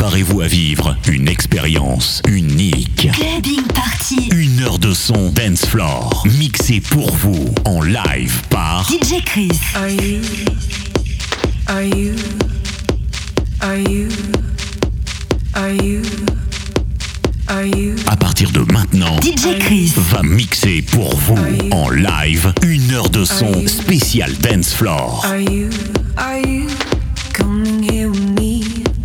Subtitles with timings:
[0.00, 3.10] Préparez-vous à vivre une expérience unique.
[3.12, 4.30] Clubbing Party.
[4.32, 6.26] Une heure de son dance floor.
[6.38, 9.50] Mixé pour vous en live par DJ Chris.
[9.74, 10.22] Are you,
[11.68, 12.14] are you,
[15.52, 16.00] are you,
[17.48, 17.94] are you.
[18.06, 21.36] À partir de maintenant, DJ Chris va mixer pour vous
[21.72, 25.26] en live une heure de son spécial dance floor.
[25.26, 25.68] Are you,
[26.16, 26.68] are you
[27.34, 28.49] coming?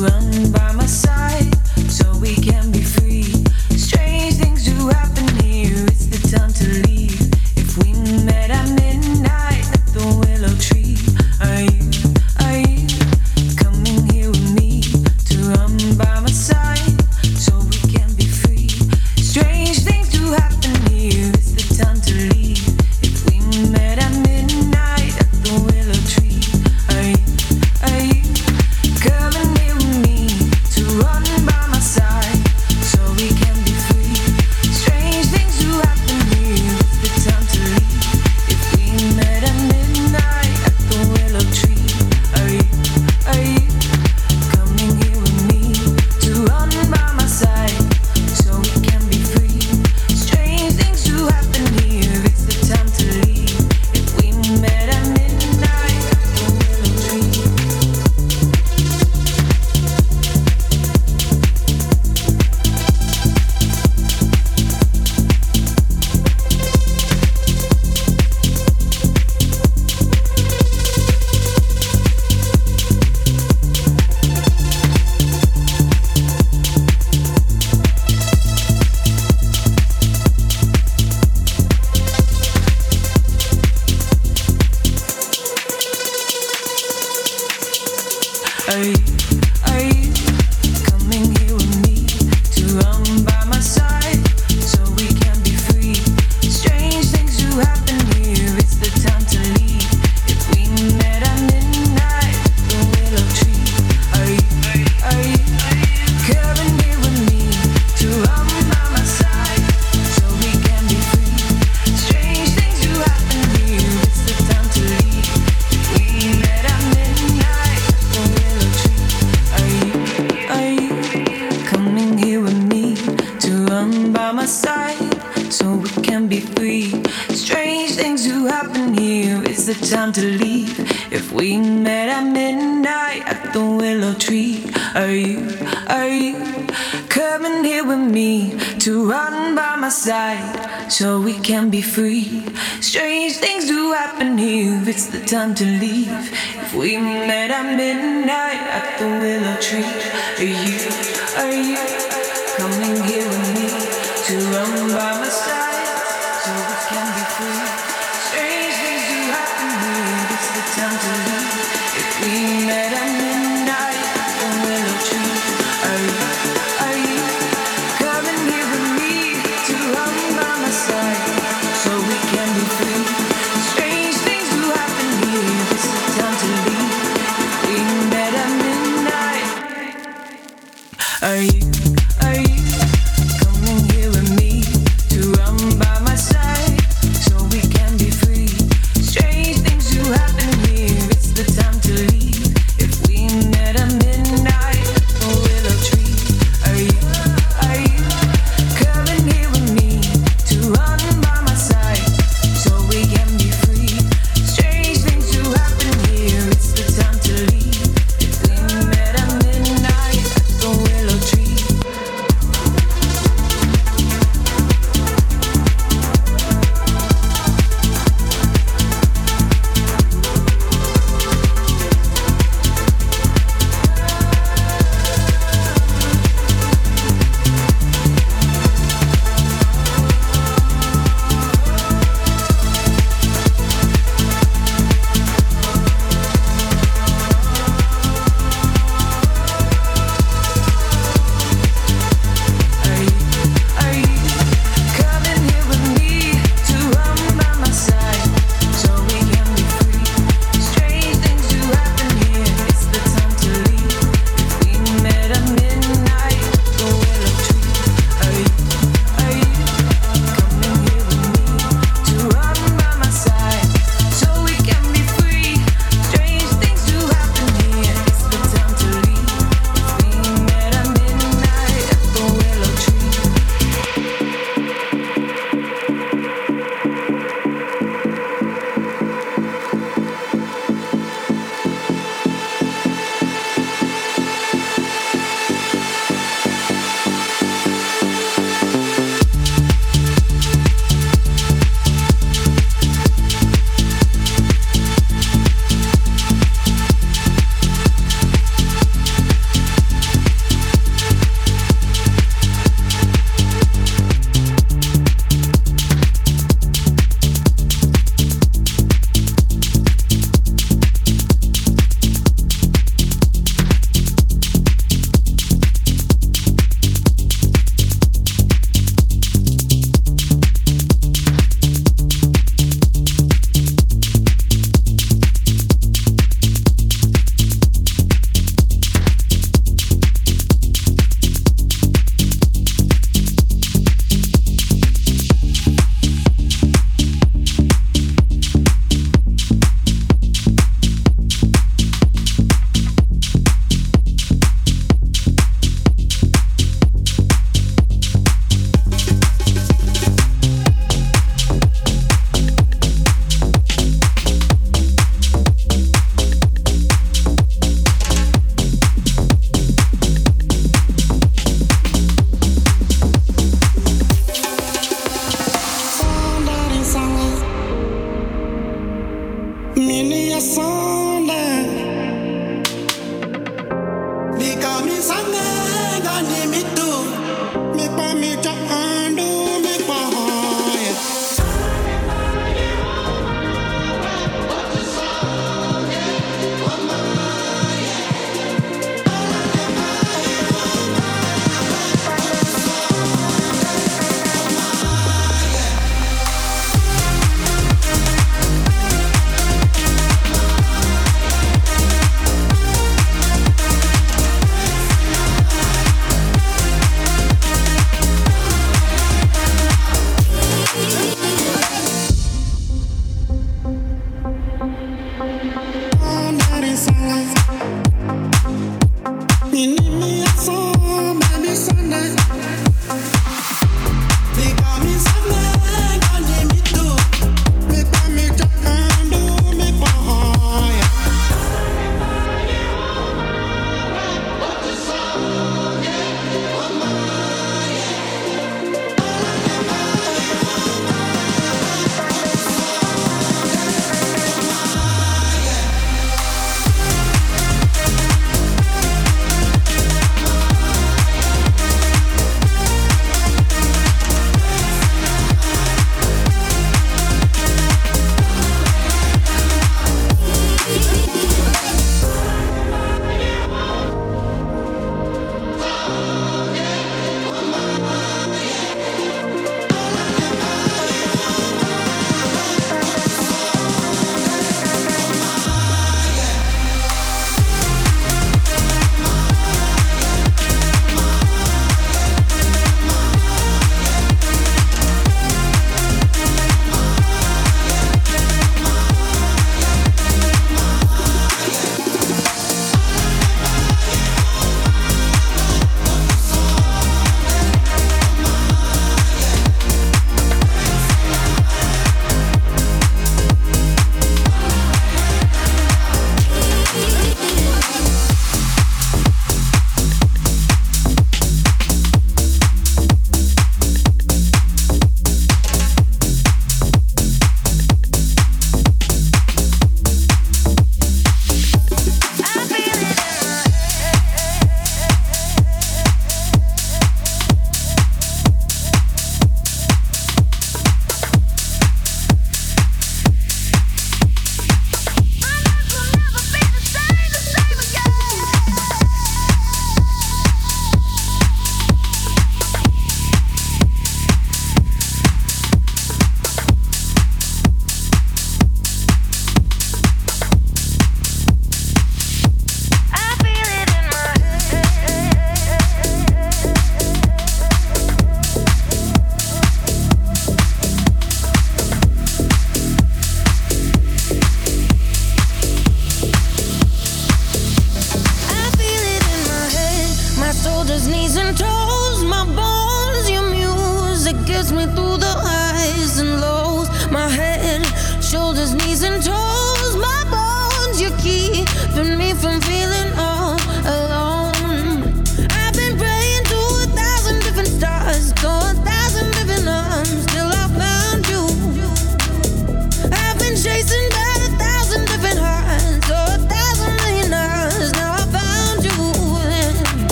[0.00, 0.57] run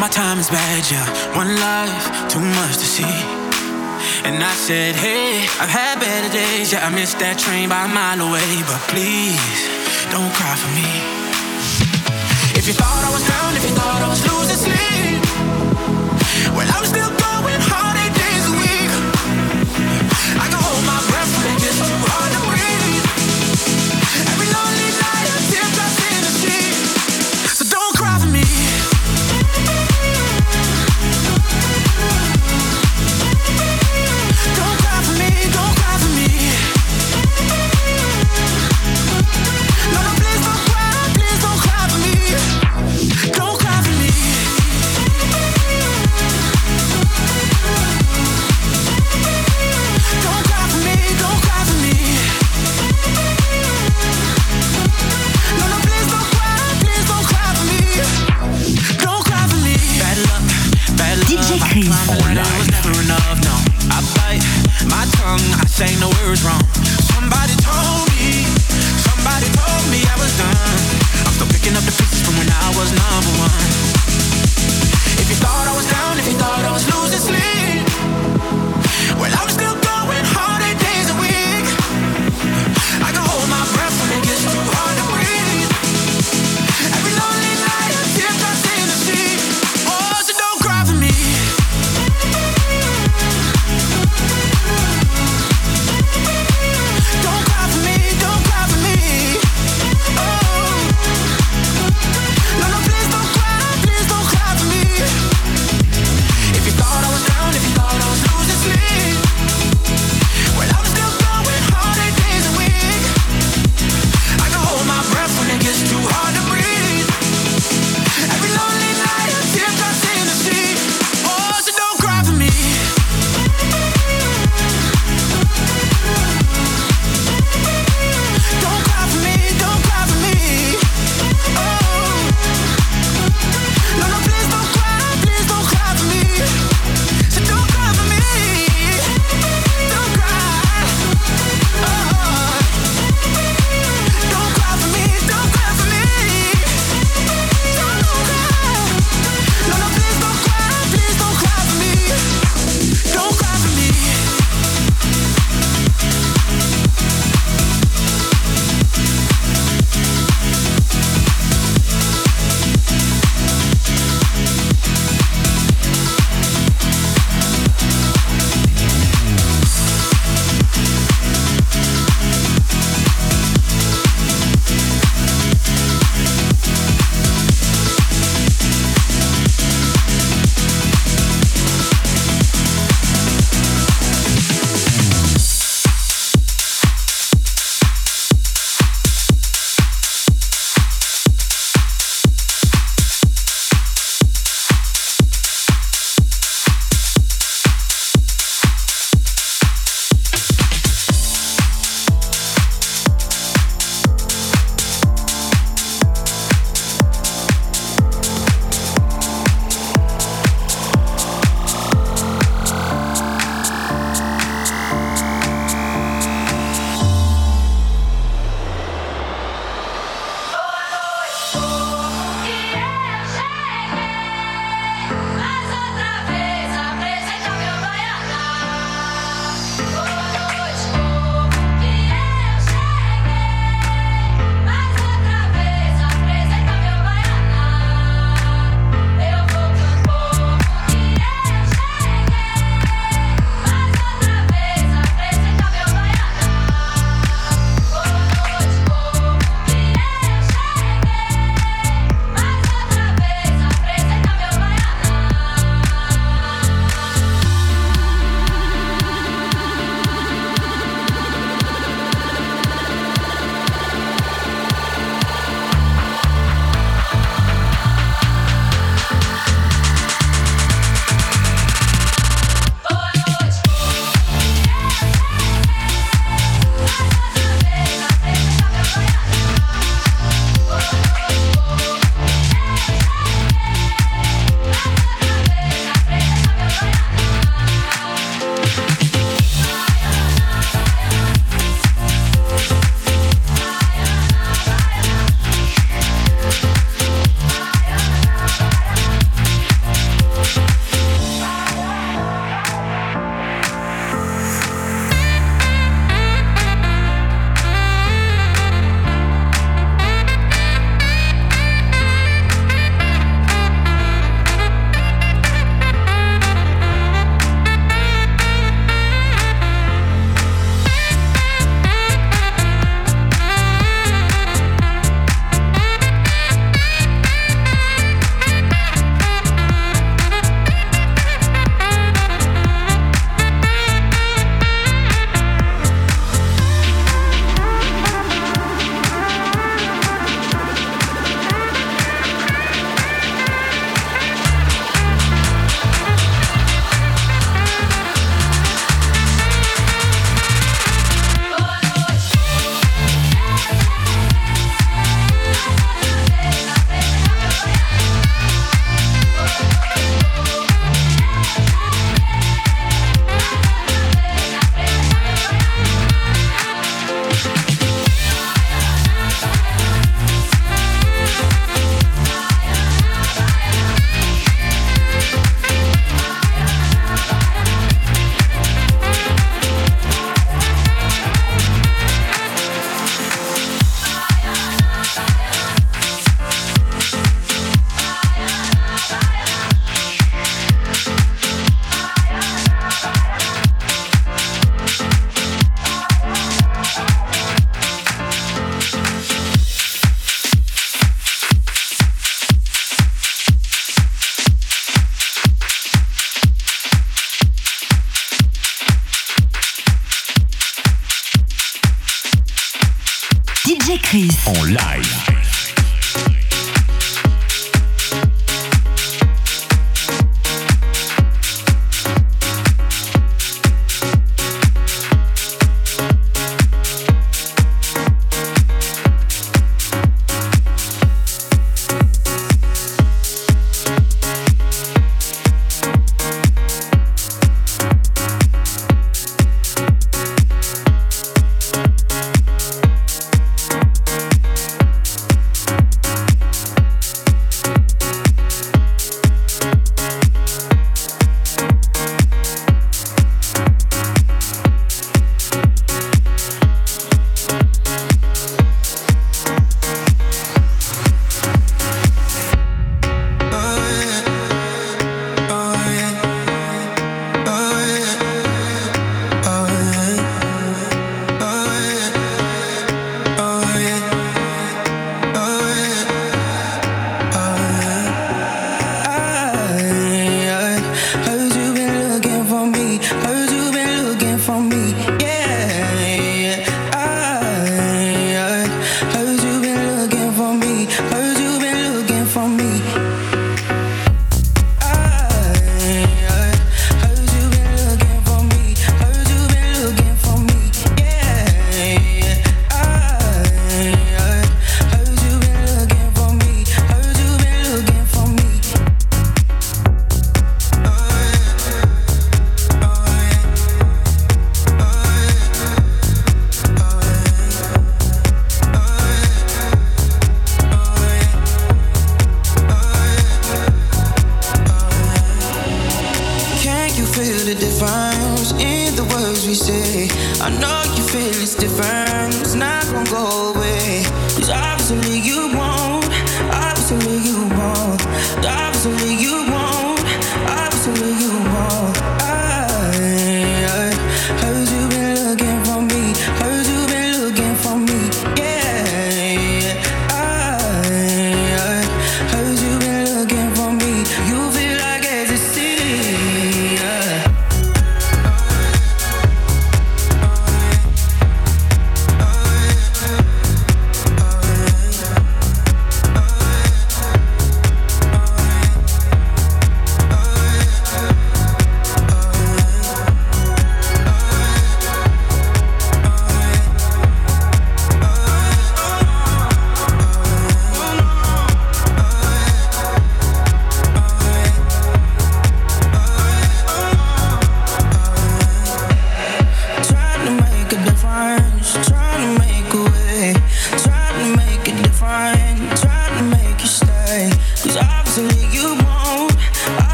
[0.00, 1.04] my time is bad, yeah.
[1.36, 3.14] One life, too much to see.
[4.24, 6.86] And I said, hey, I've had better days, yeah.
[6.86, 9.60] I missed that train by a mile away, but please
[10.08, 10.88] don't cry for me.
[12.56, 15.20] If you thought I was down, if you thought I was losing sleep,
[16.56, 16.99] well, I was.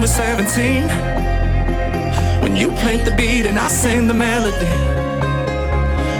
[0.00, 0.88] was 17
[2.42, 4.66] When you played the beat and I sang the melody.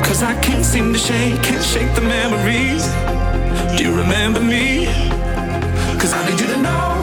[0.06, 2.84] Cause I can't seem to shake, can't shake the memories.
[3.78, 4.86] Do you remember me?
[5.98, 6.99] Cause I need you to know.